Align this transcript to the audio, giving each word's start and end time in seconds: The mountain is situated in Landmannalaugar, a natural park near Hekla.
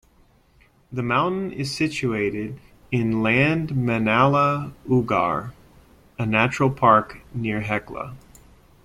The 0.91 1.03
mountain 1.03 1.51
is 1.51 1.75
situated 1.77 2.59
in 2.91 3.21
Landmannalaugar, 3.21 5.51
a 6.17 6.25
natural 6.25 6.71
park 6.71 7.19
near 7.35 7.61
Hekla. 7.61 8.15